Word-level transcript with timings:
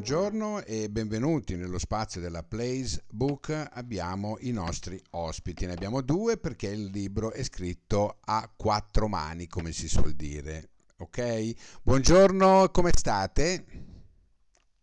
buongiorno 0.00 0.62
e 0.64 0.88
benvenuti 0.88 1.56
nello 1.56 1.78
spazio 1.78 2.22
della 2.22 2.42
Plays 2.42 3.04
Book. 3.10 3.68
Abbiamo 3.72 4.38
i 4.40 4.50
nostri 4.50 4.98
ospiti, 5.10 5.66
ne 5.66 5.74
abbiamo 5.74 6.00
due 6.00 6.38
perché 6.38 6.68
il 6.68 6.86
libro 6.86 7.32
è 7.32 7.42
scritto 7.42 8.16
a 8.24 8.50
quattro 8.56 9.08
mani, 9.08 9.46
come 9.46 9.72
si 9.72 9.90
suol 9.90 10.12
dire. 10.12 10.70
Ok? 11.00 11.82
Buongiorno, 11.82 12.70
come 12.70 12.92
state? 12.94 13.62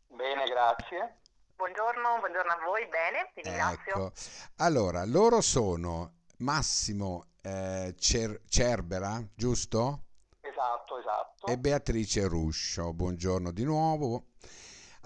Bene, 0.09 0.43
grazie. 0.45 1.15
Buongiorno, 1.55 2.19
buongiorno 2.19 2.51
a 2.51 2.63
voi, 2.63 2.87
bene, 2.87 3.31
vi 3.33 3.41
ringrazio. 3.41 3.93
Ecco. 3.95 4.11
Allora, 4.57 5.03
loro 5.03 5.41
sono 5.41 6.17
Massimo 6.37 7.29
eh, 7.41 7.95
Cer- 7.97 8.41
Cerbera, 8.47 9.19
giusto? 9.33 10.03
Esatto, 10.41 10.99
esatto. 10.99 11.47
E 11.47 11.57
Beatrice 11.57 12.27
Ruscio. 12.27 12.93
Buongiorno 12.93 13.51
di 13.51 13.63
nuovo. 13.63 14.26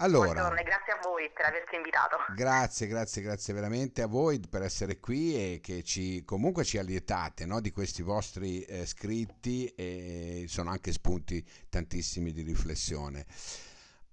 Allora, 0.01 0.31
Buongiorno 0.31 0.59
e 0.59 0.63
grazie 0.63 0.93
a 0.93 0.99
voi 1.03 1.29
per 1.31 1.45
averci 1.45 1.75
invitato. 1.75 2.17
Grazie, 2.33 2.87
grazie, 2.87 3.21
grazie 3.21 3.53
veramente 3.53 4.01
a 4.01 4.07
voi 4.07 4.39
per 4.39 4.63
essere 4.63 4.99
qui 4.99 5.35
e 5.35 5.59
che 5.61 5.83
ci, 5.83 6.25
comunque 6.25 6.63
ci 6.63 6.79
allietate 6.79 7.45
no, 7.45 7.61
di 7.61 7.69
questi 7.69 8.01
vostri 8.01 8.63
eh, 8.63 8.87
scritti 8.87 9.67
e 9.75 10.45
sono 10.47 10.71
anche 10.71 10.91
spunti 10.91 11.47
tantissimi 11.69 12.31
di 12.31 12.41
riflessione. 12.41 13.27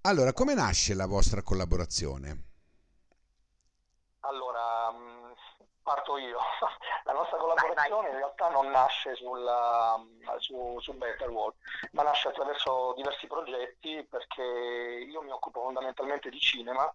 Allora, 0.01 0.31
come 0.31 0.53
nasce 0.53 0.93
la 0.93 1.07
vostra 1.07 1.41
collaborazione? 1.41 2.43
Allora, 4.19 4.91
mh, 4.91 5.33
parto 5.89 6.17
io. 6.17 6.37
La 7.03 7.13
nostra 7.13 7.37
collaborazione 7.37 8.09
in 8.09 8.15
realtà 8.17 8.49
non 8.49 8.69
nasce 8.69 9.15
sulla, 9.15 9.99
su, 10.37 10.77
su 10.79 10.93
Better 10.93 11.29
World, 11.29 11.55
ma 11.93 12.03
nasce 12.03 12.27
attraverso 12.27 12.93
diversi 12.95 13.25
progetti 13.25 14.05
perché 14.07 14.43
io 14.43 15.21
mi 15.21 15.31
occupo 15.31 15.61
fondamentalmente 15.61 16.29
di 16.29 16.39
cinema 16.39 16.93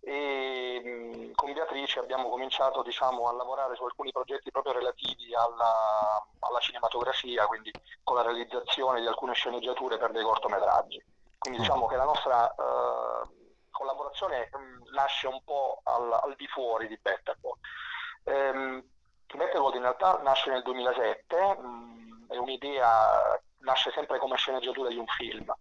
e 0.00 0.80
mh, 0.84 1.32
con 1.34 1.52
Beatrice 1.52 1.98
abbiamo 1.98 2.28
cominciato 2.28 2.82
diciamo, 2.82 3.26
a 3.28 3.32
lavorare 3.32 3.74
su 3.74 3.82
alcuni 3.82 4.12
progetti 4.12 4.52
proprio 4.52 4.74
relativi 4.74 5.34
alla, 5.34 6.24
alla 6.38 6.60
cinematografia, 6.60 7.46
quindi 7.46 7.72
con 8.04 8.14
la 8.14 8.22
realizzazione 8.22 9.00
di 9.00 9.08
alcune 9.08 9.34
sceneggiature 9.34 9.98
per 9.98 10.12
dei 10.12 10.22
cortometraggi. 10.22 11.02
Quindi 11.36 11.58
diciamo 11.58 11.86
che 11.86 11.96
la 11.96 12.04
nostra 12.04 12.48
eh, 12.48 13.28
collaborazione 13.72 14.48
mh, 14.52 14.94
nasce 14.94 15.26
un 15.26 15.42
po' 15.42 15.80
al, 15.82 16.12
al 16.12 16.34
di 16.36 16.46
fuori 16.46 16.86
di 16.86 16.98
Better 17.02 17.36
World. 17.40 17.60
Ehm, 18.26 18.82
World 19.34 19.74
in 19.76 19.82
realtà 19.82 20.20
nasce 20.22 20.50
nel 20.50 20.62
2007, 20.62 21.36
mh, 21.36 22.26
è 22.28 22.36
un'idea, 22.36 23.40
nasce 23.60 23.90
sempre 23.92 24.18
come 24.18 24.36
sceneggiatura 24.36 24.88
di 24.88 24.96
un 24.96 25.06
film, 25.06 25.52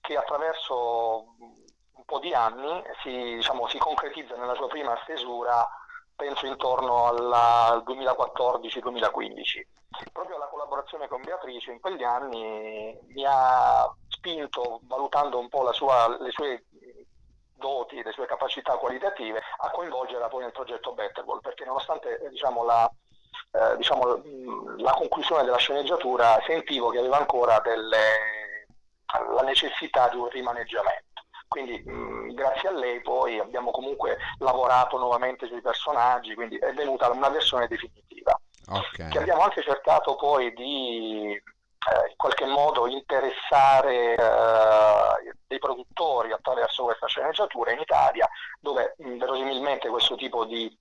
che 0.00 0.16
attraverso 0.16 1.34
un 1.38 2.04
po' 2.04 2.18
di 2.18 2.32
anni 2.34 2.82
si, 3.02 3.10
diciamo, 3.36 3.66
si 3.68 3.78
concretizza 3.78 4.36
nella 4.36 4.54
sua 4.54 4.68
prima 4.68 4.98
stesura, 5.02 5.68
penso 6.16 6.46
intorno 6.46 7.06
al 7.06 7.82
2014-2015. 7.86 9.66
Proprio 10.12 10.38
la 10.38 10.46
collaborazione 10.46 11.08
con 11.08 11.22
Beatrice 11.22 11.72
in 11.72 11.80
quegli 11.80 12.02
anni 12.02 12.96
mi 13.08 13.24
ha 13.26 13.90
spinto, 14.08 14.80
valutando 14.82 15.38
un 15.38 15.48
po' 15.48 15.62
sua- 15.72 16.16
le 16.18 16.30
sue 16.30 16.64
doti, 17.58 18.02
le 18.02 18.12
sue 18.12 18.26
capacità 18.26 18.76
qualitative, 18.76 19.42
a 19.58 19.70
coinvolgerla 19.70 20.28
poi 20.28 20.42
nel 20.42 20.52
progetto 20.52 20.92
Betterwall, 20.92 21.40
perché 21.40 21.64
nonostante 21.64 22.18
eh, 22.20 22.28
diciamo, 22.30 22.64
la, 22.64 22.90
eh, 23.52 23.76
diciamo, 23.76 24.22
la 24.78 24.92
conclusione 24.92 25.44
della 25.44 25.56
sceneggiatura, 25.58 26.40
sentivo 26.46 26.90
che 26.90 26.98
aveva 26.98 27.18
ancora 27.18 27.60
delle- 27.60 28.66
la 29.34 29.42
necessità 29.42 30.08
di 30.08 30.16
un 30.16 30.28
rimaneggiamento. 30.28 31.06
Quindi 31.48 31.82
mh, 31.84 32.34
grazie 32.34 32.68
a 32.68 32.72
lei 32.72 33.00
poi 33.00 33.38
abbiamo 33.38 33.70
comunque 33.70 34.18
lavorato 34.38 34.98
nuovamente 34.98 35.46
sui 35.46 35.62
personaggi, 35.62 36.34
quindi 36.34 36.58
è 36.58 36.72
venuta 36.74 37.08
una 37.10 37.30
versione 37.30 37.66
definitiva 37.68 38.38
Ok. 38.70 39.08
che 39.08 39.18
abbiamo 39.18 39.42
anche 39.42 39.62
cercato 39.62 40.14
poi 40.16 40.52
di 40.52 41.32
eh, 41.32 42.10
in 42.10 42.16
qualche 42.16 42.44
modo 42.44 42.86
interessare 42.86 44.14
eh, 44.14 45.27
dei 45.48 45.58
produttori 45.58 46.30
attraverso 46.30 46.84
questa 46.84 47.06
sceneggiatura 47.06 47.72
in 47.72 47.80
Italia, 47.80 48.28
dove 48.60 48.94
mh, 48.98 49.16
verosimilmente 49.16 49.88
questo 49.88 50.14
tipo 50.14 50.44
di, 50.44 50.78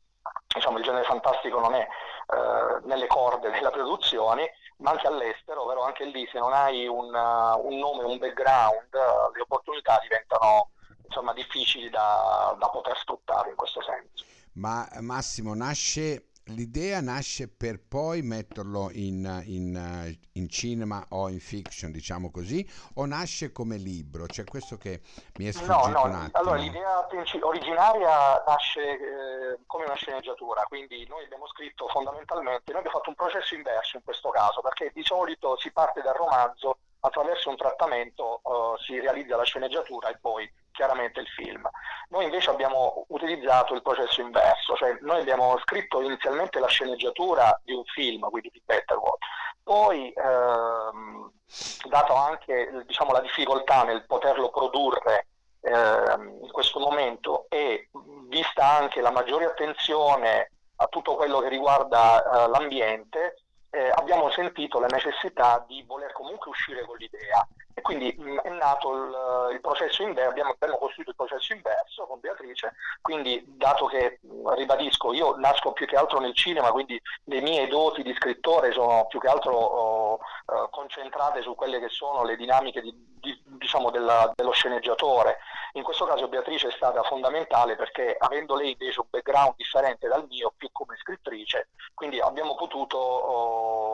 diciamo, 0.54 0.78
il 0.78 0.84
genere 0.84 1.06
fantastico 1.06 1.60
non 1.60 1.74
è 1.74 1.82
eh, 1.82 2.86
nelle 2.86 3.08
corde 3.08 3.50
della 3.50 3.72
produzione, 3.72 4.52
ma 4.80 4.92
anche 4.92 5.08
all'estero, 5.08 5.66
però 5.66 5.84
anche 5.84 6.06
lì 6.06 6.28
se 6.32 6.38
non 6.38 6.54
hai 6.54 6.86
un, 6.86 7.14
uh, 7.14 7.66
un 7.66 7.80
nome, 7.80 8.04
un 8.04 8.20
background, 8.20 8.90
uh, 8.92 9.34
le 9.34 9.42
opportunità 9.42 9.98
diventano 10.02 10.72
insomma 11.06 11.34
difficili 11.34 11.90
da, 11.90 12.56
da 12.60 12.70
poter 12.70 12.96
sfruttare 12.98 13.50
in 13.50 13.56
questo 13.56 13.82
senso. 13.82 14.26
Ma 14.54 14.88
Massimo, 15.00 15.56
nasce, 15.56 16.28
l'idea 16.48 17.02
nasce 17.02 17.48
per 17.48 17.80
poi 17.80 18.22
metterlo 18.22 18.90
in, 18.94 19.42
in, 19.46 19.76
eh, 19.76 20.20
in 20.34 20.50
cinema 20.50 21.06
o 21.10 21.30
in 21.30 21.40
fiction, 21.40 21.92
diciamo 21.92 22.32
così, 22.32 22.68
o 22.96 23.06
nasce 23.06 23.52
come 23.52 23.78
libro? 23.78 24.28
Cioè 24.28 24.46
questo 24.46 24.78
che 24.78 25.02
mi 25.38 25.46
è 25.46 25.52
No, 25.54 25.54
sfuggito 25.54 25.88
no, 25.90 26.04
un 26.06 26.12
attimo. 26.14 26.32
allora 26.34 26.56
l'idea 26.58 27.08
originaria 27.42 28.44
nasce 28.46 28.82
eh, 28.82 29.60
come 29.66 29.86
una 29.86 29.96
sceneggiatura, 29.96 30.64
quindi 30.64 31.06
noi 31.08 31.24
abbiamo 31.26 31.48
scritto 31.48 31.88
fondamentalmente, 31.88 32.72
noi 32.72 32.78
abbiamo 32.80 32.98
fatto 32.98 33.10
un 33.10 33.16
processo 33.16 33.56
inverso 33.56 33.98
in 33.98 34.04
questo 34.04 34.30
caso, 34.30 34.62
perché 34.62 34.92
di 34.94 35.04
solito 35.04 35.58
si 35.58 35.72
parte 35.72 36.02
dal 36.02 36.16
romanzo, 36.16 36.78
attraverso 37.00 37.50
un 37.50 37.56
trattamento 37.58 38.42
eh, 38.44 38.84
si 38.84 39.00
realizza 39.00 39.36
la 39.38 39.44
sceneggiatura 39.44 40.10
e 40.10 40.18
poi 40.20 40.52
chiaramente 40.78 41.20
il 41.20 41.28
film. 41.28 41.68
Noi 42.10 42.26
invece 42.26 42.52
abbiamo 42.52 43.06
utilizzato 43.10 43.74
il 43.74 43.82
processo 43.82 44.22
inverso, 44.22 44.76
cioè 44.76 44.96
noi 45.02 45.22
abbiamo 45.22 45.58
scritto 45.64 46.02
inizialmente 46.02 46.60
la 46.60 46.68
sceneggiatura 46.68 47.60
di 47.64 47.74
un 47.74 47.84
film, 47.86 48.30
quindi 48.30 48.52
di 48.54 48.62
Better 48.64 48.96
World, 48.96 49.18
poi 49.64 50.14
ehm, 50.16 51.32
dato 51.90 52.14
anche 52.14 52.84
diciamo, 52.86 53.12
la 53.12 53.22
difficoltà 53.22 53.84
nel 53.84 54.06
poterlo 54.06 54.50
produrre 54.50 55.28
ehm, 55.62 56.44
in 56.44 56.52
questo 56.52 56.80
momento 56.80 57.48
e 57.50 57.90
vista 58.28 58.78
anche 58.78 59.02
la 59.02 59.12
maggiore 59.12 59.46
attenzione 59.46 60.52
a 60.76 60.86
tutto 60.86 61.16
quello 61.16 61.40
che 61.40 61.50
riguarda 61.50 62.22
eh, 62.22 62.50
l'ambiente, 62.50 63.42
eh, 63.72 63.90
abbiamo 63.96 64.30
sentito 64.30 64.80
la 64.80 64.88
necessità 64.88 65.66
di 65.68 65.84
voler 65.88 66.12
comunque 66.14 66.52
uscire 66.52 66.86
con 66.86 66.98
l'idea 66.98 67.46
e 67.78 67.82
quindi 67.84 68.12
mh, 68.18 68.40
è 68.42 68.50
nato 68.50 68.92
il, 68.92 69.54
il 69.54 69.62
processo 69.62 70.02
inverso, 70.02 70.32
abbiamo, 70.32 70.50
abbiamo 70.50 70.80
costruito 70.80 71.12
il 71.12 71.16
processo 71.16 71.54
inverso 71.54 72.08
con 72.08 72.20
Beatrice, 72.20 72.74
quindi 73.02 73.44
dato 73.46 73.86
che, 73.86 74.18
mh, 74.20 74.56
ribadisco, 74.56 75.14
io 75.14 75.36
nasco 75.38 75.74
più 75.74 75.86
che 75.86 75.96
altro 75.96 76.20
nel 76.20 76.34
cinema, 76.34 76.72
quindi 76.72 77.00
le 77.26 77.40
mie 77.40 77.68
doti 77.68 78.02
di 78.02 78.16
scrittore 78.16 78.72
sono 78.72 79.06
più 79.06 79.20
che 79.20 79.28
altro 79.28 79.56
oh, 79.56 80.16
eh, 80.16 80.68
concentrate 80.72 81.44
su 81.44 81.54
quelle 81.54 81.80
che 81.80 81.90
sono 81.90 82.24
le 82.24 82.36
dinamiche 82.36 82.82
di, 82.82 82.92
di- 83.20 83.40
diciamo 83.46 83.92
della- 83.92 84.32
dello 84.34 84.54
sceneggiatore. 84.54 85.38
In 85.74 85.84
questo 85.84 86.06
caso 86.06 86.28
Beatrice 86.28 86.70
è 86.70 86.72
stata 86.72 87.04
fondamentale 87.04 87.76
perché 87.76 88.16
avendo 88.18 88.56
lei 88.56 88.72
invece 88.72 89.02
un 89.02 89.08
background 89.12 89.54
differente 89.56 90.08
dal 90.08 90.26
mio, 90.28 90.52
più 90.58 90.70
come 90.72 90.96
scrittrice, 90.98 91.68
quindi 91.94 92.20
abbiamo 92.20 92.56
potuto 92.56 92.98
oh, 92.98 93.87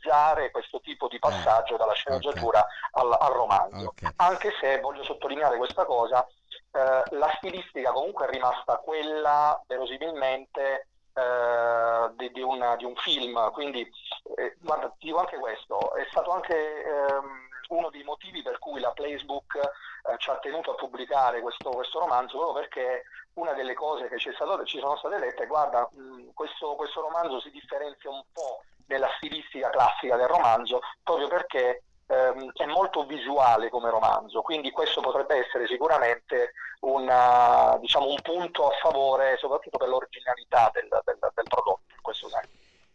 realizzare 0.00 0.50
questo 0.50 0.80
tipo 0.80 1.08
di 1.08 1.18
passaggio 1.18 1.76
dalla 1.76 1.92
sceneggiatura 1.92 2.66
al, 2.92 3.16
al 3.18 3.32
romanzo. 3.32 3.88
Ok. 3.88 4.12
Anche 4.16 4.52
se 4.60 4.80
voglio 4.80 5.04
sottolineare 5.04 5.56
questa 5.56 5.84
cosa, 5.84 6.26
eh, 6.72 7.02
la 7.10 7.32
stilistica 7.36 7.92
comunque 7.92 8.26
è 8.26 8.30
rimasta 8.30 8.76
quella 8.78 9.60
verosimilmente 9.66 10.86
eh, 11.12 12.10
di, 12.16 12.30
di 12.32 12.40
una- 12.40 12.76
di 12.76 12.84
un 12.84 12.94
film, 12.96 13.50
quindi 13.52 13.88
eh, 14.36 14.56
guarda, 14.60 14.88
ti 14.98 15.06
dico 15.06 15.18
anche 15.18 15.38
questo, 15.38 15.94
è 15.96 16.06
stato 16.10 16.30
anche 16.30 16.84
ehm, 16.84 17.48
uno 17.70 17.90
dei 17.90 18.02
motivi 18.04 18.42
per 18.42 18.58
cui 18.58 18.80
la 18.80 18.90
Placebook 18.92 19.56
eh, 19.56 20.14
ci 20.18 20.30
ha 20.30 20.38
tenuto 20.38 20.72
a 20.72 20.74
pubblicare 20.76 21.40
questo, 21.40 21.70
questo 21.70 21.98
romanzo, 21.98 22.38
proprio 22.38 22.60
perché 22.62 23.02
una 23.34 23.52
delle 23.52 23.74
cose 23.74 24.08
che 24.08 24.18
ci, 24.18 24.28
è 24.28 24.32
stato- 24.34 24.64
ci 24.64 24.78
sono 24.78 24.96
state 24.96 25.18
dette 25.18 25.44
è 25.44 25.46
guarda, 25.46 25.88
mh, 25.90 26.32
questo, 26.34 26.74
questo 26.76 27.00
romanzo 27.00 27.40
si 27.40 27.50
differenzia 27.50 28.10
un 28.10 28.22
po' 28.32 28.39
classica 30.10 30.16
del 30.16 30.26
romanzo, 30.26 30.80
proprio 31.02 31.28
perché 31.28 31.82
ehm, 32.06 32.50
è 32.52 32.66
molto 32.66 33.04
visuale 33.06 33.70
come 33.70 33.90
romanzo, 33.90 34.42
quindi 34.42 34.70
questo 34.70 35.00
potrebbe 35.00 35.36
essere 35.46 35.66
sicuramente 35.66 36.52
una- 36.80 37.76
diciamo, 37.80 38.06
un 38.08 38.20
punto 38.22 38.66
a 38.68 38.76
favore, 38.82 39.36
soprattutto 39.38 39.78
per 39.78 39.88
l'originalità 39.88 40.70
del, 40.72 40.88
del- 41.04 41.18
del 41.34 41.44
prodotto, 41.48 41.82
in 41.94 42.02
questo 42.02 42.28
senso. 42.28 42.48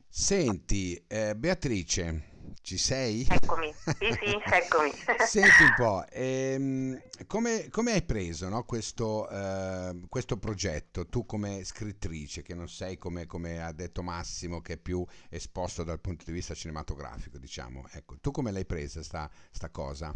Senti, 0.08 1.06
eh, 1.08 1.36
Beatrice, 1.36 2.35
ci 2.66 2.80
sei? 2.80 3.26
Eccomi, 3.30 3.72
sì 3.74 4.12
sì, 4.20 4.42
eccomi. 4.44 4.92
Senti 5.20 5.64
un 5.64 5.74
po', 5.78 6.04
ehm, 6.10 7.00
come, 7.28 7.70
come 7.70 7.92
hai 7.92 8.02
preso 8.02 8.50
no, 8.50 8.64
questo, 8.64 9.30
eh, 9.30 10.02
questo 10.10 10.38
progetto, 10.38 11.08
tu 11.08 11.28
come 11.28 11.64
scrittrice, 11.64 12.42
che 12.42 12.56
non 12.56 12.68
sei 12.68 12.98
come, 12.98 13.28
come 13.28 13.64
ha 13.64 13.72
detto 13.72 14.02
Massimo, 14.02 14.62
che 14.62 14.74
è 14.74 14.78
più 14.78 15.06
esposto 15.30 15.84
dal 15.84 16.02
punto 16.02 16.26
di 16.26 16.32
vista 16.32 16.56
cinematografico, 16.56 17.38
diciamo, 17.38 17.86
ecco, 17.94 18.16
tu 18.20 18.32
come 18.32 18.52
l'hai 18.52 18.66
presa 18.66 19.04
sta, 19.04 19.30
sta 19.52 19.70
cosa? 19.70 20.14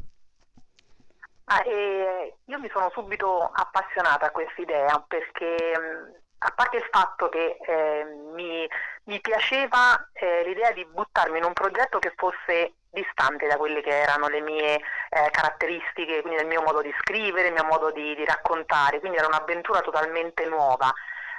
Ah, 1.51 1.63
io 1.66 2.60
mi 2.60 2.69
sono 2.74 2.90
subito 2.94 3.44
appassionata 3.44 4.25
a 4.25 4.31
questa 4.31 4.62
idea 4.62 5.00
perché 5.07 6.24
a 6.39 6.51
parte 6.56 6.77
il 6.77 6.88
fatto 6.89 7.27
che 7.30 7.57
eh, 7.62 8.03
mi, 8.33 8.68
mi, 9.06 9.19
piaceva 9.19 10.09
eh, 10.13 10.44
l'idea 10.45 10.71
di 10.71 10.86
buttarmi 10.86 11.38
in 11.38 11.44
un 11.44 11.53
progetto 11.53 12.00
che 12.00 12.13
fosse 12.15 12.74
distante 12.91 13.47
da 13.47 13.57
quelle 13.57 13.81
che 13.81 13.89
erano 13.89 14.27
le 14.27 14.39
mie 14.39 14.75
eh, 14.75 15.30
caratteristiche, 15.31 16.21
quindi 16.21 16.41
il 16.41 16.47
mio 16.47 16.62
modo 16.62 16.81
di 16.81 16.94
scrivere, 17.00 17.47
il 17.47 17.53
mio 17.53 17.65
modo 17.65 17.91
di, 17.91 18.15
di 18.15 18.25
raccontare, 18.25 19.00
quindi 19.00 19.18
era 19.18 19.27
un'avventura 19.27 19.81
totalmente 19.81 20.45
nuova, 20.45 20.91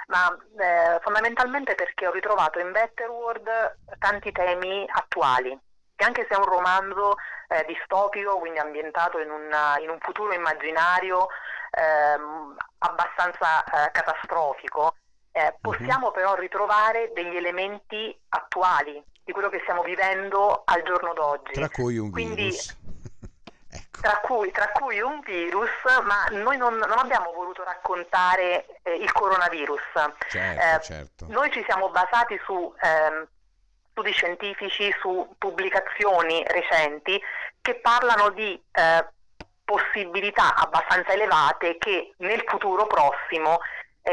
ma 0.07 0.37
eh, 0.59 0.99
fondamentalmente 1.01 1.73
perché 1.75 2.07
ho 2.07 2.11
ritrovato 2.11 2.59
in 2.59 2.71
Better 2.71 3.09
World 3.09 3.49
tanti 3.97 4.31
temi 4.31 4.85
attuali, 4.87 5.57
che 5.95 6.05
anche 6.05 6.25
se 6.29 6.35
è 6.35 6.37
un 6.37 6.45
romanzo 6.45 7.15
eh, 7.47 7.65
distopico, 7.65 8.37
quindi 8.37 8.59
ambientato 8.59 9.19
in, 9.19 9.29
una, 9.29 9.77
in 9.79 9.89
un 9.89 9.97
futuro 9.99 10.31
immaginario, 10.33 11.27
ehm, 11.71 12.55
abbastanza 12.79 13.63
eh, 13.63 13.91
catastrofico, 13.91 14.95
eh, 15.31 15.55
possiamo 15.59 16.07
uh-huh. 16.07 16.13
però 16.13 16.35
ritrovare 16.35 17.11
degli 17.13 17.35
elementi 17.35 18.15
attuali 18.29 19.01
di 19.23 19.31
quello 19.31 19.49
che 19.49 19.59
stiamo 19.61 19.81
vivendo 19.81 20.63
al 20.65 20.83
giorno 20.83 21.13
d'oggi. 21.13 21.53
Tra 21.53 21.69
cui 21.69 21.97
un 21.97 22.11
Quindi, 22.11 22.43
virus. 22.43 22.77
ecco. 23.71 24.01
tra, 24.01 24.17
cui, 24.17 24.51
tra, 24.51 24.69
cui, 24.71 24.99
un 24.99 25.21
virus, 25.21 25.69
ma 26.03 26.25
noi 26.31 26.57
non, 26.57 26.75
non 26.75 26.97
abbiamo 26.97 27.31
voluto 27.31 27.63
raccontare 27.63 28.65
eh, 28.83 28.95
il 28.95 29.11
coronavirus. 29.11 29.81
Certo, 30.27 30.61
eh, 30.61 30.81
certo. 30.81 31.25
Noi 31.29 31.51
ci 31.51 31.63
siamo 31.63 31.89
basati 31.89 32.39
su 32.43 32.73
ehm, 32.81 33.27
studi 33.91 34.11
scientifici, 34.11 34.93
su 34.99 35.35
pubblicazioni 35.37 36.43
recenti 36.47 37.21
che 37.61 37.75
parlano 37.75 38.29
di 38.31 38.61
eh, 38.71 39.07
possibilità 39.71 40.53
abbastanza 40.55 41.13
elevate 41.13 41.77
che 41.77 42.13
nel 42.17 42.43
futuro 42.45 42.87
prossimo 42.87 43.59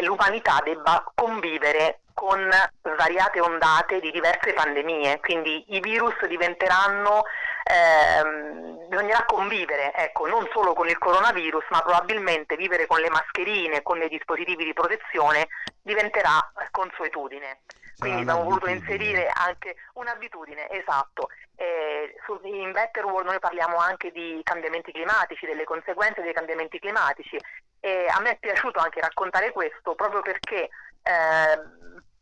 l'umanità 0.00 0.60
debba 0.64 1.04
convivere 1.14 2.00
con 2.18 2.50
svariate 2.82 3.40
ondate 3.40 4.00
di 4.00 4.10
diverse 4.10 4.52
pandemie, 4.52 5.20
quindi 5.20 5.64
i 5.68 5.78
virus 5.78 6.14
diventeranno, 6.26 7.22
ehm, 7.62 8.88
bisognerà 8.88 9.24
convivere, 9.24 9.92
ecco, 9.94 10.26
non 10.26 10.48
solo 10.52 10.72
con 10.72 10.88
il 10.88 10.98
coronavirus, 10.98 11.64
ma 11.70 11.80
probabilmente 11.80 12.56
vivere 12.56 12.86
con 12.86 12.98
le 12.98 13.08
mascherine, 13.08 13.82
con 13.82 14.00
dei 14.00 14.08
dispositivi 14.08 14.64
di 14.64 14.72
protezione 14.72 15.46
diventerà 15.80 16.52
consuetudine. 16.72 17.60
Quindi 17.96 18.22
abbiamo 18.22 18.44
voluto 18.44 18.68
inserire 18.68 19.28
anche 19.32 19.76
un'abitudine, 19.94 20.70
esatto. 20.70 21.28
Eh, 21.54 22.14
in 22.42 22.72
Better 22.72 23.04
World 23.04 23.26
noi 23.26 23.38
parliamo 23.38 23.76
anche 23.76 24.10
di 24.10 24.40
cambiamenti 24.42 24.92
climatici, 24.92 25.46
delle 25.46 25.64
conseguenze 25.64 26.22
dei 26.22 26.32
cambiamenti 26.32 26.78
climatici 26.78 27.38
e 27.80 28.06
a 28.08 28.20
me 28.20 28.32
è 28.32 28.38
piaciuto 28.38 28.78
anche 28.78 29.00
raccontare 29.00 29.52
questo 29.52 29.94
proprio 29.94 30.20
perché 30.22 30.68
eh, 31.02 31.76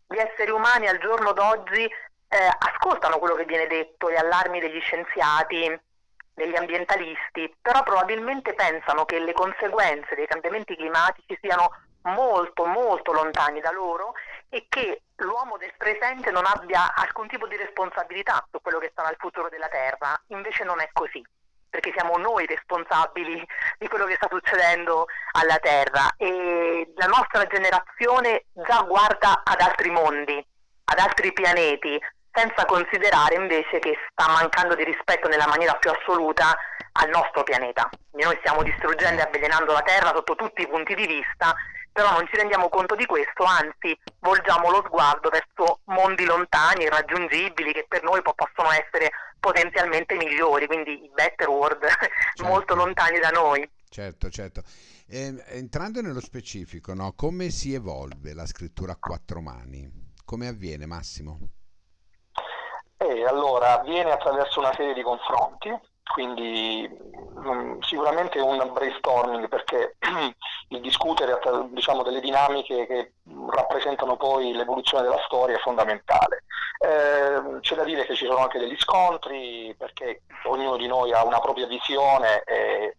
gli 0.08 0.18
esseri 0.18 0.50
umani 0.50 0.88
al 0.88 0.98
giorno 0.98 1.32
d'oggi 1.32 1.82
eh, 1.82 2.50
ascoltano 2.58 3.18
quello 3.18 3.34
che 3.34 3.44
viene 3.44 3.66
detto, 3.66 4.10
gli 4.10 4.16
allarmi 4.16 4.60
degli 4.60 4.80
scienziati, 4.80 5.80
degli 6.34 6.54
ambientalisti, 6.54 7.56
però 7.60 7.82
probabilmente 7.82 8.54
pensano 8.54 9.04
che 9.04 9.18
le 9.18 9.32
conseguenze 9.32 10.14
dei 10.14 10.26
cambiamenti 10.26 10.76
climatici 10.76 11.38
siano 11.40 11.70
molto 12.02 12.66
molto 12.66 13.12
lontani 13.12 13.60
da 13.60 13.72
loro 13.72 14.12
e 14.48 14.66
che 14.68 15.02
l'uomo 15.16 15.56
del 15.56 15.72
presente 15.76 16.30
non 16.30 16.44
abbia 16.44 16.94
alcun 16.94 17.26
tipo 17.26 17.46
di 17.48 17.56
responsabilità 17.56 18.46
su 18.50 18.60
quello 18.60 18.78
che 18.78 18.92
sarà 18.94 19.10
il 19.10 19.16
futuro 19.18 19.48
della 19.48 19.68
Terra. 19.68 20.20
Invece 20.28 20.62
non 20.64 20.80
è 20.80 20.88
così, 20.92 21.24
perché 21.76 21.93
siamo 21.94 22.17
noi 22.17 22.46
responsabili 22.46 23.46
di 23.76 23.87
quello 23.87 24.06
che 24.06 24.14
sta 24.14 24.28
succedendo 24.31 25.05
alla 25.32 25.58
Terra 25.58 26.08
e 26.17 26.90
la 26.96 27.05
nostra 27.05 27.44
generazione 27.44 28.46
già 28.55 28.81
guarda 28.81 29.43
ad 29.44 29.61
altri 29.61 29.90
mondi, 29.90 30.43
ad 30.84 30.99
altri 30.99 31.34
pianeti, 31.34 32.00
senza 32.32 32.64
considerare 32.64 33.34
invece 33.34 33.78
che 33.78 33.94
sta 34.11 34.26
mancando 34.28 34.75
di 34.75 34.84
rispetto 34.84 35.28
nella 35.28 35.46
maniera 35.46 35.75
più 35.75 35.90
assoluta 35.90 36.56
al 36.93 37.11
nostro 37.11 37.43
pianeta. 37.43 37.90
Noi 38.12 38.37
stiamo 38.38 38.62
distruggendo 38.62 39.20
e 39.20 39.25
avvelenando 39.25 39.73
la 39.73 39.82
Terra 39.82 40.14
sotto 40.14 40.34
tutti 40.34 40.62
i 40.62 40.69
punti 40.69 40.94
di 40.94 41.06
vista 41.06 41.55
però 41.96 42.12
non 42.12 42.26
ci 42.26 42.37
rendiamo 42.37 42.69
conto 42.69 42.94
di 42.94 43.06
questo, 43.06 43.44
anzi 43.44 43.98
volgiamo 44.19 44.69
lo 44.69 44.84
sguardo 44.84 45.31
verso 45.31 45.81
mondi 45.84 46.26
lontani, 46.26 46.84
irraggiungibili, 46.84 47.72
che 47.72 47.87
per 47.88 48.02
noi 48.02 48.20
possono 48.20 48.70
essere 48.70 49.10
potenzialmente 49.40 50.14
migliori, 50.16 50.66
quindi 50.66 51.04
i 51.04 51.10
better 51.14 51.48
world 51.48 51.81
certo. 51.88 52.44
molto 52.44 52.75
lontani 52.75 53.19
da 53.19 53.31
noi. 53.31 53.66
Certo, 53.88 54.28
certo. 54.28 54.62
Eh, 55.08 55.43
entrando 55.46 56.02
nello 56.02 56.20
specifico, 56.20 56.93
no, 56.93 57.14
come 57.16 57.48
si 57.48 57.72
evolve 57.72 58.34
la 58.34 58.44
scrittura 58.44 58.92
a 58.92 58.99
quattro 59.00 59.40
mani? 59.40 59.90
Come 60.22 60.49
avviene 60.49 60.84
Massimo? 60.84 61.38
Eh, 62.99 63.25
allora, 63.25 63.81
avviene 63.81 64.10
attraverso 64.10 64.58
una 64.58 64.75
serie 64.75 64.92
di 64.92 65.02
confronti, 65.02 65.70
quindi 66.12 66.88
um, 67.34 67.80
sicuramente 67.80 68.38
un 68.38 68.70
brainstorming 68.72 69.48
perché 69.48 69.96
il 70.68 70.80
discutere 70.80 71.38
diciamo, 71.70 72.02
delle 72.02 72.20
dinamiche 72.20 72.86
che 72.86 73.12
rappresentano 73.50 74.16
poi 74.16 74.52
l'evoluzione 74.52 75.02
della 75.02 75.22
storia 75.26 75.56
è 75.56 75.60
fondamentale. 75.60 76.44
Eh, 76.78 77.60
c'è 77.60 77.74
da 77.74 77.84
dire 77.84 78.04
che 78.04 78.14
ci 78.14 78.26
sono 78.26 78.38
anche 78.38 78.58
degli 78.58 78.76
scontri 78.78 79.74
perché 79.76 80.22
ognuno 80.44 80.76
di 80.76 80.86
noi 80.86 81.12
ha 81.12 81.24
una 81.24 81.40
propria 81.40 81.66
visione 81.66 82.42
e 82.44 82.96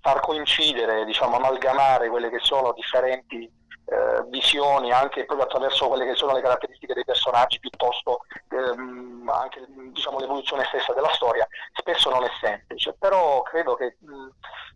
far 0.00 0.20
coincidere, 0.20 1.04
diciamo, 1.04 1.36
amalgamare 1.36 2.08
quelle 2.08 2.30
che 2.30 2.38
sono 2.40 2.72
differenti 2.72 3.50
eh, 3.90 4.24
visioni 4.28 4.92
anche 4.92 5.24
proprio 5.24 5.46
attraverso 5.46 5.88
quelle 5.88 6.04
che 6.04 6.14
sono 6.14 6.34
le 6.34 6.42
caratteristiche 6.42 6.92
dei 6.92 7.04
personaggi 7.04 7.58
piuttosto 7.58 8.20
ehm, 8.50 9.26
anche 9.32 9.66
diciamo, 9.98 10.18
l'evoluzione 10.18 10.64
stessa 10.64 10.92
della 10.92 11.12
storia 11.12 11.46
spesso 11.72 12.10
non 12.10 12.24
è 12.24 12.28
semplice 12.40 12.94
però 12.98 13.42
credo 13.42 13.74
che 13.74 13.96
mh, 14.00 14.28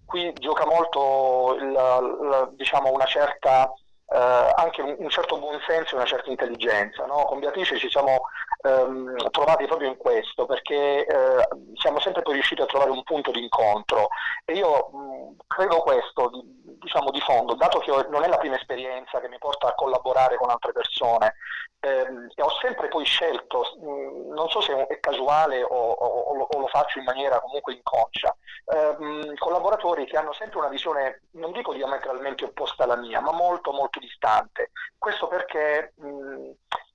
qui 0.05 0.33
gioca 0.35 0.67
molto 0.67 1.57
il, 1.59 1.71
il, 1.71 2.51
diciamo, 2.55 2.93
una 2.93 3.07
certa 3.07 3.73
eh, 4.13 4.53
anche 4.57 4.83
un, 4.83 4.95
un, 4.99 5.09
certo 5.09 5.39
buonsenso 5.39 5.95
e 5.95 5.97
una 5.97 6.05
certa 6.07 6.29
intelligenza. 6.29 7.07
No? 7.07 7.25
Con 7.25 7.41
Beatrice 7.41 7.79
ci 7.79 7.89
siamo 7.89 8.21
ehm, 8.63 9.31
trovati 9.31 9.65
proprio 9.67 9.89
in 9.89 9.97
questo 9.97 10.45
perché 10.45 11.07
eh, 11.07 11.49
siamo 11.75 11.99
sempre 11.99 12.23
poi 12.23 12.35
riusciti 12.35 12.61
a 12.61 12.67
trovare 12.67 12.91
un 12.91 13.03
punto 13.05 13.31
di 13.31 13.43
incontro 13.43 14.09
e 14.45 14.53
io 14.55 14.91
mh, 14.93 15.37
credo 15.47 15.81
questo 15.81 16.29
di, 16.29 16.62
diciamo 16.83 17.11
di 17.11 17.21
fondo, 17.21 17.55
dato 17.55 17.79
che 17.79 17.91
non 18.09 18.25
è 18.25 18.29
la 18.29 18.39
prima 18.39 18.57
esperienza 18.57 19.21
che 19.21 19.29
mi 19.29 19.39
porta 19.39 19.69
a 19.69 19.75
collaborare 19.75 20.37
con 20.37 20.51
altre 20.51 20.73
persone 20.73 21.35
ehm, 21.81 22.29
e 22.35 22.43
ho 22.43 22.51
sempre 22.61 22.89
poi 22.89 23.05
scelto, 23.05 23.77
mh, 23.81 24.35
non 24.35 24.49
so 24.49 24.61
se 24.61 24.87
è 24.87 25.01
casuale 25.01 25.63
o, 25.63 25.69
o, 25.69 26.47
o, 26.49 26.59
lo 26.59 26.67
faccio 26.67 26.99
in 26.99 27.05
maniera 27.05 27.41
comunque 27.41 27.75
inconscia, 27.75 28.37
ehm, 28.67 29.35
collaboratori 29.37 30.07
che 30.07 30.17
hanno 30.17 30.33
sempre 30.33 30.59
una 30.59 30.69
visione, 30.69 31.23
non 31.33 31.53
dico 31.53 31.73
diametralmente 31.73 32.45
opposta 32.45 32.85
alla 32.85 32.97
mia, 32.97 33.21
ma 33.21 33.33
molto 33.33 33.73
molto 33.73 33.99
distante. 33.99 34.71
Questo 34.99 35.29
perché 35.29 35.93
mh, 35.97 36.51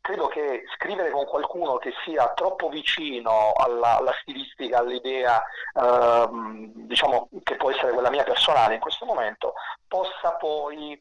credo 0.08 0.28
che 0.28 0.64
scrivere 0.76 1.12
con 1.12 1.26
qualcuno 1.26 1.76
che 1.76 1.92
sia 2.06 2.32
troppo 2.34 2.70
vicino 2.70 3.52
alla, 3.58 3.98
alla 3.98 4.14
stilistica, 4.22 4.78
all'idea, 4.78 5.44
ehm, 5.74 6.72
diciamo 6.74 7.28
che 7.44 7.58
può 7.58 7.72
essere 7.72 7.92
quella 7.92 8.10
mia 8.10 8.24
personale 8.24 8.76
in 8.76 8.80
questo 8.80 9.04
momento, 9.04 9.54
possa 9.86 10.32
poi 10.40 10.98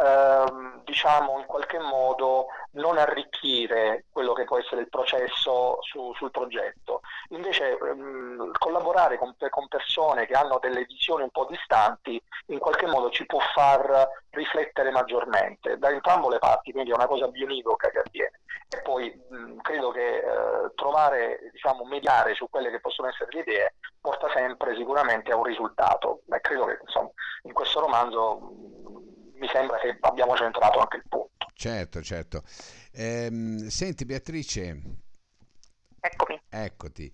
ehm, 0.00 0.82
diciamo 0.84 1.38
in 1.38 1.46
qualche 1.46 1.78
modo 1.78 2.46
non 2.72 2.98
arricchire 2.98 4.04
quello 4.10 4.32
che 4.32 4.44
può 4.44 4.58
essere 4.58 4.82
il 4.82 4.88
processo 4.88 5.78
su, 5.82 6.12
sul 6.14 6.30
progetto. 6.30 7.00
Invece 7.30 7.76
ehm, 7.76 8.52
collaborare 8.58 9.18
con, 9.18 9.34
con, 9.50 9.68
persone 9.68 10.26
che 10.26 10.34
hanno 10.34 10.58
delle 10.60 10.84
visioni 10.84 11.22
un 11.22 11.30
po' 11.30 11.46
distanti 11.48 12.20
in 12.46 12.58
qualche 12.58 12.86
modo 12.86 13.10
ci 13.10 13.26
può 13.26 13.38
far 13.54 14.08
riflettere 14.30 14.90
maggiormente 14.90 15.78
da 15.78 15.90
entrambe 15.90 16.28
le 16.28 16.38
parti, 16.38 16.72
quindi 16.72 16.90
è 16.90 16.94
una 16.94 17.06
cosa 17.06 17.28
bionivoca 17.28 17.88
che 17.90 17.98
avviene. 17.98 18.40
E 18.72 18.80
poi 18.82 19.10
mh, 19.28 19.56
credo 19.62 19.90
che 19.90 20.18
eh, 20.18 20.74
trovare, 20.76 21.50
diciamo, 21.52 21.84
mediare 21.84 22.34
su 22.34 22.48
quelle 22.48 22.70
che 22.70 22.80
possono 22.80 23.08
essere 23.08 23.30
le 23.32 23.40
idee 23.40 23.74
porta 24.00 24.30
sempre 24.32 24.76
sicuramente 24.76 25.32
a 25.32 25.36
un 25.36 25.42
risultato. 25.42 26.22
E 26.30 26.40
credo 26.40 26.66
che 26.66 26.78
insomma, 26.80 27.10
in 27.42 27.52
questo 27.52 27.80
romanzo 27.80 28.52
mi 29.40 29.48
sembra 29.52 29.78
che 29.78 29.96
abbiamo 30.00 30.36
centrato 30.36 30.78
anche 30.78 30.96
il 30.98 31.04
punto. 31.08 31.28
Certo, 31.54 32.02
certo. 32.02 32.42
Ehm, 32.92 33.66
senti 33.68 34.04
Beatrice. 34.04 34.80
Eccomi. 35.98 36.40
Eccoti. 36.48 37.10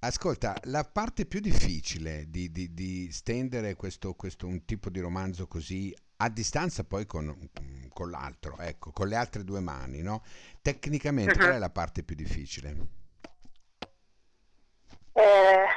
Ascolta, 0.00 0.54
la 0.64 0.84
parte 0.84 1.26
più 1.26 1.40
difficile 1.40 2.24
di, 2.28 2.50
di, 2.50 2.72
di 2.74 3.10
stendere 3.10 3.74
questo, 3.74 4.14
questo, 4.14 4.46
un 4.46 4.64
tipo 4.64 4.90
di 4.90 5.00
romanzo 5.00 5.46
così 5.46 5.94
a 6.18 6.28
distanza 6.28 6.84
poi 6.84 7.06
con, 7.06 7.50
con 7.92 8.10
l'altro, 8.10 8.58
ecco, 8.58 8.90
con 8.90 9.08
le 9.08 9.16
altre 9.16 9.44
due 9.44 9.60
mani, 9.60 10.02
no? 10.02 10.22
Tecnicamente 10.62 11.32
uh-huh. 11.32 11.38
qual 11.38 11.52
è 11.52 11.58
la 11.58 11.70
parte 11.70 12.02
più 12.02 12.14
difficile? 12.14 13.04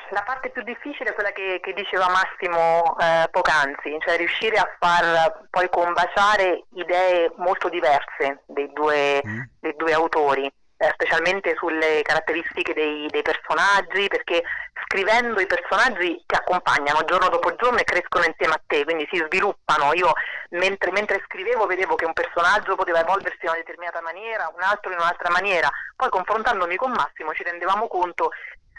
Eh 0.10 0.14
la 0.14 0.24
parte 0.24 0.50
più 0.50 0.64
difficile 0.64 1.12
è 1.12 1.14
quella 1.14 1.32
che, 1.32 1.60
che 1.62 1.74
diceva 1.74 2.08
Massimo 2.10 2.98
eh, 3.00 3.28
poc'anzi, 3.30 3.98
cioè 4.00 4.18
riuscire 4.18 4.58
a 4.58 4.70
far 4.80 5.48
poi 5.50 5.70
combaciare 5.70 6.66
idee 6.74 7.32
molto 7.38 7.70
diverse 7.70 8.44
dei 8.48 8.72
due, 8.74 9.22
mm. 9.26 9.42
dei 9.60 9.76
due 9.76 9.94
autori 9.94 10.52
eh, 10.82 10.90
specialmente 10.94 11.56
sulle 11.58 12.02
caratteristiche 12.04 12.74
dei, 12.74 13.08
dei, 13.08 13.22
personaggi, 13.22 14.08
perché 14.08 14.42
scrivendo 14.86 15.42
i 15.42 15.46
personaggi 15.46 16.24
ti 16.26 16.36
accompagnano 16.36 17.04
giorno 17.04 17.28
dopo 17.28 17.54
giorno 17.56 17.80
e 17.80 17.84
crescono 17.84 18.24
insieme 18.24 18.54
a 18.54 18.62
te, 18.66 18.86
quindi 18.86 19.06
si 19.12 19.18
sviluppano. 19.18 19.94
Io 19.94 20.14
mentre, 20.52 20.92
mentre 20.92 21.22
scrivevo 21.26 21.66
vedevo 21.66 21.96
che 21.96 22.06
un 22.06 22.14
personaggio 22.14 22.76
poteva 22.76 23.02
evolversi 23.02 23.40
in 23.42 23.50
una 23.50 23.58
determinata 23.58 24.02
maniera, 24.02 24.52
un 24.56 24.62
altro 24.62 24.92
in 24.92 25.00
un'altra 25.00 25.30
maniera, 25.30 25.70
poi 25.96 26.10
confrontandomi 26.10 26.76
con 26.78 26.92
Massimo 26.92 27.34
ci 27.34 27.44
rendevamo 27.44 27.88
conto 27.88 28.32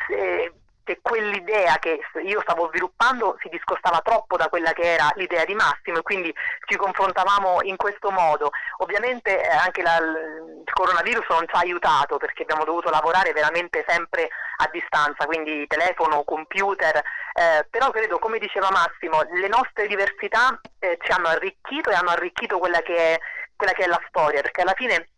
se, 0.06 0.52
che 0.90 0.99
quell'idea 1.00 1.78
che 1.78 2.00
io 2.25 2.40
stavo 2.40 2.66
sviluppando 2.68 3.37
si 3.40 3.49
discostava 3.49 4.00
troppo 4.00 4.37
da 4.37 4.49
quella 4.49 4.73
che 4.73 4.82
era 4.82 5.09
l'idea 5.14 5.44
di 5.44 5.54
Massimo 5.54 5.99
e 5.99 6.02
quindi 6.02 6.35
ci 6.66 6.76
confrontavamo 6.76 7.62
in 7.62 7.76
questo 7.76 8.11
modo. 8.11 8.50
Ovviamente 8.78 9.40
eh, 9.40 9.49
anche 9.49 9.82
la, 9.82 9.99
il 9.99 10.73
coronavirus 10.73 11.28
non 11.28 11.47
ci 11.47 11.54
ha 11.54 11.61
aiutato 11.61 12.16
perché 12.16 12.42
abbiamo 12.42 12.64
dovuto 12.64 12.90
lavorare 12.90 13.30
veramente 13.32 13.85
sempre 13.87 14.28
a 14.56 14.68
distanza, 14.73 15.26
quindi 15.26 15.64
telefono, 15.68 16.25
computer, 16.25 16.97
eh, 16.97 17.66
però 17.70 17.90
credo, 17.90 18.18
come 18.18 18.38
diceva 18.38 18.68
Massimo, 18.70 19.23
le 19.30 19.49
nostre 19.49 19.87
diversità 19.87 20.61
eh, 20.80 20.99
ci 21.00 21.12
hanno 21.12 21.28
arricchito 21.28 21.90
e 21.90 21.94
hanno 21.94 22.11
arricchito 22.11 22.59
quella 22.59 22.80
che, 22.80 23.14
è, 23.14 23.18
quella 23.54 23.73
che 23.73 23.85
è 23.85 23.87
la 23.87 24.02
storia, 24.09 24.40
perché 24.40 24.62
alla 24.62 24.75
fine 24.75 25.11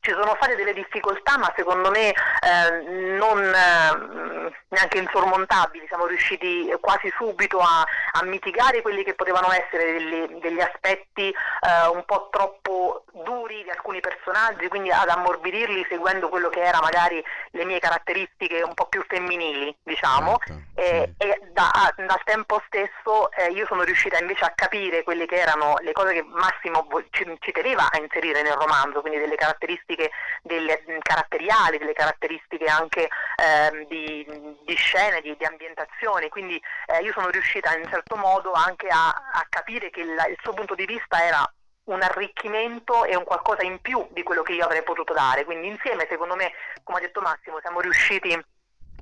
ci 0.00 0.10
sono 0.12 0.34
state 0.36 0.56
delle 0.56 0.72
difficoltà, 0.72 1.36
ma 1.38 1.52
secondo 1.54 1.90
me 1.90 2.08
eh, 2.08 3.16
non 3.16 3.38
eh, 3.42 4.52
neanche 4.68 4.98
insormontabili. 4.98 5.86
Siamo 5.88 6.06
riusciti 6.06 6.72
quasi 6.80 7.12
subito 7.16 7.58
a, 7.58 7.84
a 8.12 8.24
mitigare 8.24 8.82
quelli 8.82 9.04
che 9.04 9.14
potevano 9.14 9.52
essere 9.52 9.92
degli, 9.92 10.40
degli 10.40 10.60
aspetti 10.60 11.28
eh, 11.28 11.88
un 11.92 12.02
po' 12.06 12.28
troppo 12.30 13.04
duri 13.12 13.62
di 13.62 13.70
alcuni 13.70 14.00
personaggi, 14.00 14.68
quindi 14.68 14.90
ad 14.90 15.08
ammorbidirli 15.08 15.86
seguendo 15.88 16.28
quello 16.28 16.48
che 16.48 16.62
era 16.62 16.80
magari 16.80 17.22
le 17.50 17.64
mie 17.64 17.78
caratteristiche 17.78 18.62
un 18.62 18.74
po' 18.74 18.86
più 18.86 19.04
femminili, 19.06 19.76
diciamo. 19.82 20.38
Certo, 20.38 20.62
e, 20.74 21.12
sì. 21.18 21.26
e 21.28 21.40
da, 21.52 21.92
dal 21.96 22.22
tempo 22.24 22.62
stesso 22.66 23.30
eh, 23.32 23.50
io 23.50 23.66
sono 23.66 23.82
riuscita 23.82 24.18
invece 24.18 24.44
a 24.46 24.52
capire 24.54 25.02
quelle 25.02 25.26
che 25.26 25.36
erano 25.36 25.76
le 25.80 25.92
cose 25.92 26.14
che 26.14 26.22
Massimo 26.22 26.86
ci, 27.10 27.36
ci 27.40 27.52
teneva 27.52 27.88
a 27.90 27.98
inserire 27.98 28.40
nel 28.42 28.54
romanzo, 28.54 29.00
quindi 29.02 29.18
delle 29.18 29.34
caratteristiche 29.34 29.88
caratteristiche 29.90 30.10
delle, 30.42 30.82
caratteriali, 31.02 31.78
delle 31.78 31.92
caratteristiche 31.92 32.66
anche 32.66 33.08
eh, 33.36 33.86
di, 33.88 34.26
di, 34.64 34.74
scene, 34.74 35.20
di, 35.20 35.34
di 35.36 35.44
ambientazione, 35.44 36.28
quindi 36.28 36.60
eh, 36.86 37.02
io 37.02 37.12
sono 37.12 37.28
riuscita 37.28 37.74
in 37.74 37.82
un 37.84 37.90
certo 37.90 38.16
modo 38.16 38.52
anche 38.52 38.88
a, 38.88 39.08
a 39.08 39.46
capire 39.48 39.90
che 39.90 40.00
il, 40.00 40.10
il 40.10 40.38
suo 40.40 40.52
punto 40.52 40.74
di 40.74 40.86
vista 40.86 41.24
era 41.24 41.52
un 41.84 42.02
arricchimento 42.02 43.04
e 43.04 43.16
un 43.16 43.24
qualcosa 43.24 43.62
in 43.62 43.80
più 43.80 44.06
di 44.10 44.22
quello 44.22 44.42
che 44.42 44.52
io 44.52 44.64
avrei 44.64 44.82
potuto 44.82 45.12
dare. 45.12 45.44
Quindi 45.44 45.66
insieme, 45.66 46.06
secondo 46.08 46.36
me, 46.36 46.52
come 46.84 46.98
ha 46.98 47.00
detto 47.00 47.20
Massimo, 47.20 47.58
siamo 47.60 47.80
riusciti 47.80 48.38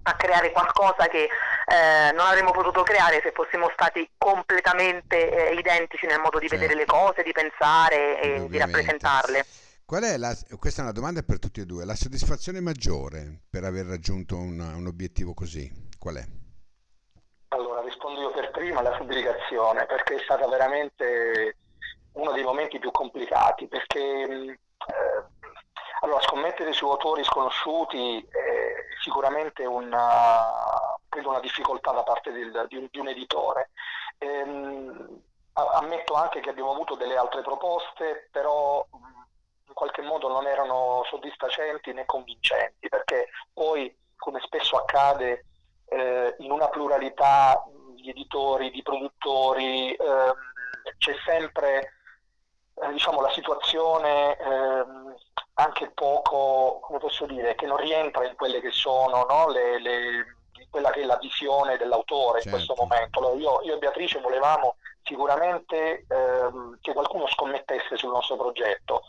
a 0.05 0.15
creare 0.15 0.53
qualcosa 0.53 1.07
che 1.07 1.25
eh, 1.25 2.13
non 2.13 2.25
avremmo 2.25 2.51
potuto 2.51 2.83
creare 2.83 3.21
se 3.23 3.33
fossimo 3.33 3.69
stati 3.75 4.09
completamente 4.17 5.51
eh, 5.51 5.55
identici 5.55 6.07
nel 6.07 6.21
modo 6.21 6.39
di 6.39 6.49
certo. 6.49 6.65
vedere 6.65 6.81
le 6.81 6.87
cose, 6.87 7.23
di 7.23 7.33
pensare 7.33 8.21
e 8.21 8.29
Ovviamente. 8.29 8.49
di 8.49 8.59
rappresentarle. 8.59 9.45
Qual 9.89 10.03
è 10.03 10.19
la, 10.19 10.37
questa 10.59 10.83
è 10.83 10.85
una 10.85 10.93
domanda 10.93 11.23
per 11.23 11.39
tutti 11.39 11.61
e 11.61 11.65
due, 11.65 11.87
la 11.87 11.95
soddisfazione 11.95 12.61
maggiore 12.61 13.41
per 13.49 13.65
aver 13.65 13.87
raggiunto 13.87 14.37
un, 14.37 14.61
un 14.61 14.87
obiettivo 14.87 15.33
così? 15.33 15.67
Qual 15.99 16.17
è? 16.17 16.25
Allora, 17.57 17.81
rispondo 17.81 18.21
io 18.21 18.31
per 18.31 18.51
prima 18.51 18.81
alla 18.81 18.99
pubblicazione, 18.99 19.87
perché 19.87 20.17
è 20.17 20.23
stata 20.25 20.47
veramente 20.47 21.57
uno 22.13 22.33
dei 22.33 22.43
momenti 22.43 22.79
più 22.79 22.91
complicati, 22.91 23.67
perché 23.67 23.99
eh, 23.99 24.59
allora, 26.03 26.21
scommettere 26.21 26.75
su 26.75 26.87
autori 26.87 27.25
sconosciuti 27.25 28.19
è 28.29 28.75
sicuramente 29.03 29.65
una, 29.65 30.43
una 31.25 31.41
difficoltà 31.41 31.93
da 31.93 32.03
parte 32.03 32.31
del, 32.31 32.67
di, 32.69 32.77
un, 32.77 32.89
di, 32.91 32.99
un, 32.99 33.09
editore. 33.09 33.71
Ehm, 34.19 35.23
ammetto 35.55 36.13
anche 36.13 36.41
che 36.41 36.51
abbiamo 36.51 36.73
avuto 36.73 36.95
delle 36.95 37.17
altre 37.17 37.41
proposte, 37.41 38.29
però 38.31 38.87
qualche 39.79 40.03
modo 40.03 40.27
non 40.27 40.45
erano 40.49 41.05
soddisfacenti 41.09 41.93
né 41.93 42.05
convincenti, 42.05 42.89
perché 42.89 43.29
poi, 43.53 43.97
come 44.17 44.41
spesso 44.41 44.77
accade, 44.77 45.45
eh, 45.87 46.35
in 46.39 46.51
una 46.51 46.69
pluralità 46.69 47.65
di 47.95 48.11
editori, 48.11 48.73
di 48.73 48.83
produttori, 48.83 49.93
eh, 49.93 50.35
c'è 50.99 51.15
sempre 51.25 51.93
eh, 52.75 52.91
diciamo, 52.91 53.21
la 53.21 53.31
situazione 53.31 54.37
ehm, 54.37 55.15
anche 55.55 55.93
poco, 55.95 56.81
come 56.81 56.99
posso 56.99 57.25
dire, 57.27 57.55
che 57.55 57.67
non 57.67 57.77
rientra 57.77 58.27
in 58.27 58.35
quelle 58.35 58.61
che 58.61 58.73
sono 58.73 59.27
no? 59.29 59.49
le, 59.49 59.81
le, 59.81 60.37
quella 60.71 60.91
che 60.91 61.03
è 61.03 61.05
la 61.05 61.19
visione 61.19 61.77
dell'autore 61.77 62.43
certo. 62.43 62.49
in 62.49 62.65
questo 62.65 62.75
momento. 62.77 63.21
Allora, 63.21 63.37
io, 63.37 63.63
io, 63.63 63.75
e 63.77 63.79
Beatrice 63.79 64.19
volevamo 64.19 64.75
sicuramente 65.09 66.05
ehm, 66.09 66.79
che 66.81 66.93
qualcuno 66.93 67.27
scommettesse 67.29 67.97
sul 67.97 68.11
nostro 68.11 68.37
progetto, 68.37 69.05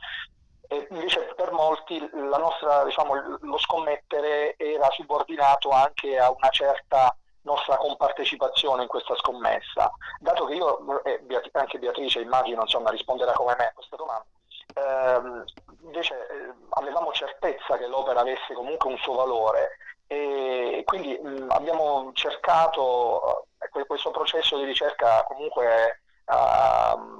invece 0.89 1.33
per 1.35 1.51
molti 1.51 2.09
nostra, 2.13 2.83
diciamo, 2.83 3.37
lo 3.41 3.57
scommettere 3.57 4.55
era 4.57 4.89
subordinato 4.91 5.69
anche 5.69 6.17
a 6.17 6.31
una 6.31 6.49
certa 6.49 7.15
nostra 7.41 7.77
compartecipazione 7.77 8.83
in 8.83 8.87
questa 8.87 9.15
scommessa. 9.15 9.91
Dato 10.19 10.45
che 10.45 10.55
io, 10.55 11.03
e 11.03 11.21
anche 11.53 11.79
Beatrice 11.79 12.21
immagino 12.21 12.61
insomma, 12.61 12.89
risponderà 12.89 13.31
come 13.33 13.55
me 13.57 13.67
a 13.67 13.73
questa 13.73 13.95
domanda, 13.95 14.25
ehm, 14.73 15.43
invece 15.83 16.15
eh, 16.15 16.53
avevamo 16.69 17.11
certezza 17.11 17.77
che 17.77 17.87
l'opera 17.87 18.19
avesse 18.21 18.53
comunque 18.53 18.89
un 18.89 18.97
suo 18.97 19.13
valore 19.13 19.77
e 20.11 20.81
quindi 20.85 21.17
mh, 21.21 21.45
abbiamo 21.49 22.09
cercato, 22.13 23.45
eh, 23.59 23.85
questo 23.85 24.09
processo 24.09 24.57
di 24.57 24.65
ricerca 24.65 25.23
comunque 25.27 26.01
uh, 26.25 27.18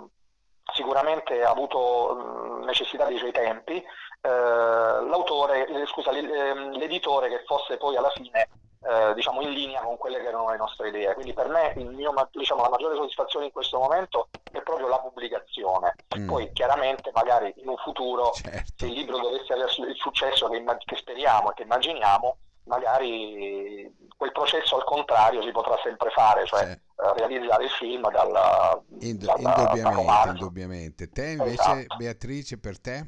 sicuramente 0.73 1.43
ha 1.43 1.49
avuto 1.49 2.61
necessità 2.65 3.05
dei 3.05 3.17
suoi 3.17 3.31
tempi, 3.31 3.75
eh, 3.75 4.29
l'autore, 4.29 5.67
eh, 5.67 5.85
scusa, 5.85 6.11
ehm, 6.11 6.77
l'editore 6.77 7.29
che 7.29 7.43
fosse 7.45 7.77
poi 7.77 7.95
alla 7.95 8.09
fine 8.11 8.47
eh, 8.81 9.13
diciamo 9.13 9.41
in 9.41 9.49
linea 9.49 9.81
con 9.81 9.97
quelle 9.97 10.19
che 10.21 10.27
erano 10.27 10.49
le 10.49 10.57
nostre 10.57 10.89
idee. 10.89 11.13
Quindi 11.13 11.33
per 11.33 11.47
me 11.49 11.73
mio, 11.75 12.13
diciamo, 12.31 12.61
la 12.61 12.69
maggiore 12.69 12.95
soddisfazione 12.95 13.45
in 13.45 13.51
questo 13.51 13.77
momento 13.77 14.29
è 14.51 14.61
proprio 14.61 14.87
la 14.87 14.99
pubblicazione. 14.99 15.95
Mm. 16.17 16.27
Poi 16.27 16.51
chiaramente 16.53 17.11
magari 17.13 17.53
in 17.57 17.67
un 17.67 17.77
futuro 17.77 18.31
certo. 18.31 18.73
se 18.77 18.85
il 18.85 18.93
libro 18.93 19.17
dovesse 19.19 19.53
avere 19.53 19.69
il 19.87 19.95
successo 19.95 20.47
che, 20.47 20.63
che 20.85 20.95
speriamo 20.95 21.51
e 21.51 21.53
che 21.55 21.63
immaginiamo, 21.63 22.37
magari 22.65 23.93
quel 24.15 24.31
processo 24.31 24.75
al 24.75 24.83
contrario 24.83 25.41
si 25.41 25.51
potrà 25.51 25.77
sempre 25.83 26.09
fare, 26.11 26.45
cioè 26.45 26.65
sì. 26.65 26.79
Eh, 27.01 27.13
realizzare 27.15 27.63
il 27.63 27.69
film 27.69 28.11
dalla, 28.11 28.77
Ind- 28.99 29.23
dalla, 29.23 29.55
indubbiamente, 29.55 30.29
indubbiamente. 30.29 31.09
Te 31.09 31.27
invece 31.27 31.53
esatto. 31.53 31.95
Beatrice 31.95 32.59
per 32.59 32.81
te? 32.81 33.05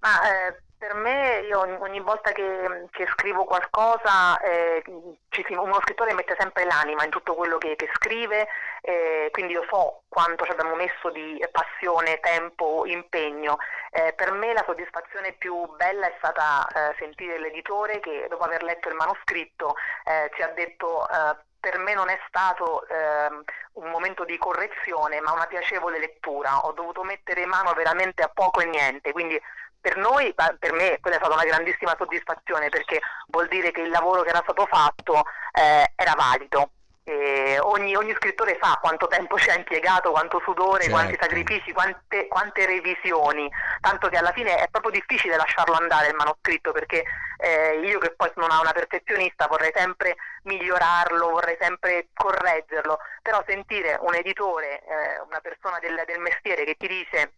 Ma 0.00 0.48
eh, 0.48 0.62
per 0.76 0.94
me, 0.94 1.42
io 1.48 1.60
ogni 1.60 2.00
volta 2.00 2.32
che, 2.32 2.88
che 2.90 3.06
scrivo 3.12 3.44
qualcosa, 3.44 4.36
eh, 4.40 4.82
uno 4.86 5.78
scrittore 5.82 6.12
mette 6.12 6.34
sempre 6.36 6.64
l'anima 6.64 7.04
in 7.04 7.10
tutto 7.10 7.36
quello 7.36 7.56
che, 7.56 7.76
che 7.76 7.88
scrive, 7.94 8.48
eh, 8.80 9.28
quindi 9.30 9.52
io 9.52 9.64
so 9.70 10.02
quanto 10.08 10.44
ci 10.44 10.50
abbiamo 10.50 10.74
messo 10.74 11.08
di 11.10 11.40
passione, 11.52 12.18
tempo, 12.18 12.84
impegno. 12.84 13.58
Eh, 13.92 14.12
per 14.14 14.32
me 14.32 14.52
la 14.52 14.64
soddisfazione 14.66 15.34
più 15.34 15.54
bella 15.76 16.08
è 16.08 16.14
stata 16.18 16.66
eh, 16.66 16.96
sentire 16.98 17.38
l'editore 17.38 18.00
che 18.00 18.26
dopo 18.28 18.42
aver 18.42 18.64
letto 18.64 18.88
il 18.88 18.96
manoscritto 18.96 19.76
eh, 20.04 20.32
ci 20.34 20.42
ha 20.42 20.48
detto 20.48 21.08
eh, 21.08 21.50
per 21.62 21.78
me 21.78 21.94
non 21.94 22.08
è 22.08 22.18
stato 22.26 22.84
ehm, 22.88 23.44
un 23.74 23.90
momento 23.90 24.24
di 24.24 24.36
correzione, 24.36 25.20
ma 25.20 25.30
una 25.30 25.46
piacevole 25.46 26.00
lettura. 26.00 26.66
Ho 26.66 26.72
dovuto 26.72 27.04
mettere 27.04 27.46
mano 27.46 27.72
veramente 27.72 28.24
a 28.24 28.28
poco 28.28 28.60
e 28.60 28.64
niente, 28.64 29.12
quindi 29.12 29.40
per 29.80 29.96
noi, 29.96 30.34
per 30.34 30.72
me, 30.72 30.98
quella 31.00 31.16
è 31.16 31.20
stata 31.20 31.34
una 31.34 31.44
grandissima 31.44 31.94
soddisfazione 31.96 32.68
perché 32.68 33.00
vuol 33.28 33.46
dire 33.46 33.70
che 33.70 33.82
il 33.82 33.90
lavoro 33.90 34.22
che 34.22 34.30
era 34.30 34.42
stato 34.42 34.66
fatto 34.66 35.22
eh, 35.52 35.92
era 35.94 36.14
valido. 36.16 36.70
Ogni, 37.04 37.96
ogni, 37.96 38.14
scrittore 38.14 38.58
sa 38.60 38.78
quanto 38.80 39.08
tempo 39.08 39.36
ci 39.36 39.50
ha 39.50 39.54
impiegato, 39.54 40.12
quanto 40.12 40.40
sudore, 40.44 40.82
certo. 40.84 40.96
quanti 40.96 41.18
sacrifici, 41.20 41.72
quante, 41.72 42.28
quante, 42.28 42.64
revisioni, 42.64 43.50
tanto 43.80 44.08
che 44.08 44.18
alla 44.18 44.30
fine 44.32 44.56
è 44.56 44.68
proprio 44.68 44.92
difficile 44.92 45.36
lasciarlo 45.36 45.74
andare 45.74 46.08
il 46.08 46.14
manoscritto 46.14 46.70
perché 46.70 47.02
eh, 47.38 47.80
io 47.82 47.98
che 47.98 48.12
poi 48.12 48.30
sono 48.34 48.46
una 48.46 48.72
perfezionista 48.72 49.48
vorrei 49.48 49.72
sempre 49.74 50.14
migliorarlo, 50.44 51.30
vorrei 51.30 51.56
sempre 51.60 52.08
correggerlo, 52.14 52.98
però 53.20 53.42
sentire 53.46 53.98
un 54.00 54.14
editore, 54.14 54.82
eh, 54.82 55.20
una 55.26 55.40
persona 55.40 55.78
del, 55.80 56.02
del 56.06 56.20
mestiere 56.20 56.64
che 56.64 56.76
ti 56.78 56.86
dice 56.86 57.32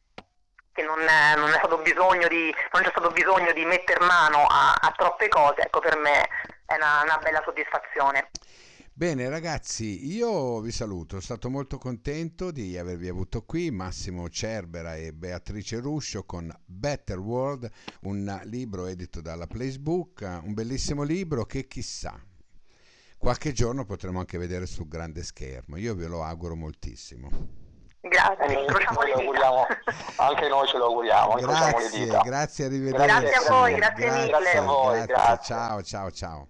che 0.74 0.82
non, 0.82 1.00
è, 1.00 1.36
non, 1.36 1.48
di, 2.28 2.54
non, 2.72 2.82
c'è 2.82 2.90
stato 2.90 3.10
bisogno 3.12 3.52
di 3.52 3.64
mettere 3.64 4.04
mano 4.04 4.44
a, 4.44 4.74
a, 4.74 4.92
troppe 4.96 5.28
cose, 5.28 5.62
ecco 5.62 5.78
per 5.78 5.96
me 5.96 6.20
è 6.20 6.28
è 6.66 6.74
una, 6.74 7.02
una 7.02 7.18
bella 7.18 7.42
soddisfazione. 7.44 8.30
Bene 8.96 9.28
ragazzi, 9.28 10.06
io 10.06 10.60
vi 10.60 10.70
saluto, 10.70 11.08
sono 11.08 11.20
stato 11.20 11.50
molto 11.50 11.78
contento 11.78 12.52
di 12.52 12.78
avervi 12.78 13.08
avuto 13.08 13.42
qui, 13.42 13.72
Massimo 13.72 14.28
Cerbera 14.28 14.94
e 14.94 15.12
Beatrice 15.12 15.80
Ruscio 15.80 16.22
con 16.22 16.48
Better 16.64 17.18
World, 17.18 17.68
un 18.02 18.40
libro 18.44 18.86
edito 18.86 19.20
dalla 19.20 19.48
Placebook, 19.48 20.42
un 20.44 20.54
bellissimo 20.54 21.02
libro 21.02 21.44
che 21.44 21.66
chissà, 21.66 22.16
qualche 23.18 23.50
giorno 23.50 23.84
potremo 23.84 24.20
anche 24.20 24.38
vedere 24.38 24.64
sul 24.64 24.86
grande 24.86 25.24
schermo, 25.24 25.76
io 25.76 25.96
ve 25.96 26.06
lo 26.06 26.22
auguro 26.22 26.54
moltissimo. 26.54 27.28
Grazie, 28.00 28.64
anche 30.18 30.48
noi 30.48 30.68
ce 30.68 30.78
lo 30.78 30.84
auguriamo. 30.84 31.34
Grazie, 31.34 32.06
grazie, 32.22 32.64
arrivederci. 32.66 33.06
Grazie 33.06 33.34
a 33.34 33.50
voi, 33.50 33.74
grazie, 33.74 34.06
grazie 34.06 34.36
mille. 34.36 34.56
a 34.56 34.62
voi, 34.62 35.04
grazie. 35.04 35.54
Ciao, 35.56 35.82
ciao, 35.82 36.10
ciao. 36.12 36.48